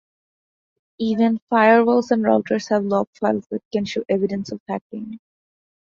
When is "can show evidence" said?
3.71-4.51